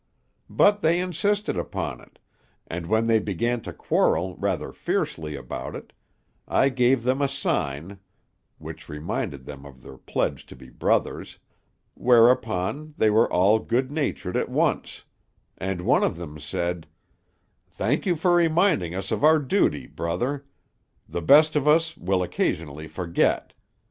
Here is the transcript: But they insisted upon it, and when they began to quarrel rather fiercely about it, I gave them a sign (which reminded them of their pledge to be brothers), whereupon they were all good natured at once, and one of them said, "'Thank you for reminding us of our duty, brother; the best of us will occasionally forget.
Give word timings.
But 0.49 0.81
they 0.81 0.99
insisted 0.99 1.55
upon 1.57 2.01
it, 2.01 2.17
and 2.65 2.87
when 2.87 3.05
they 3.05 3.19
began 3.19 3.61
to 3.61 3.71
quarrel 3.71 4.35
rather 4.37 4.71
fiercely 4.71 5.35
about 5.35 5.75
it, 5.75 5.93
I 6.47 6.69
gave 6.69 7.03
them 7.03 7.21
a 7.21 7.27
sign 7.27 7.99
(which 8.57 8.89
reminded 8.89 9.45
them 9.45 9.63
of 9.63 9.83
their 9.83 9.97
pledge 9.99 10.47
to 10.47 10.55
be 10.55 10.69
brothers), 10.71 11.37
whereupon 11.93 12.95
they 12.97 13.11
were 13.11 13.31
all 13.31 13.59
good 13.59 13.91
natured 13.91 14.35
at 14.35 14.49
once, 14.49 15.03
and 15.59 15.81
one 15.81 16.03
of 16.03 16.15
them 16.15 16.39
said, 16.39 16.87
"'Thank 17.69 18.07
you 18.07 18.15
for 18.15 18.33
reminding 18.33 18.95
us 18.95 19.11
of 19.11 19.23
our 19.23 19.37
duty, 19.37 19.85
brother; 19.85 20.47
the 21.07 21.21
best 21.21 21.55
of 21.55 21.67
us 21.67 21.95
will 21.95 22.23
occasionally 22.23 22.87
forget. 22.87 23.53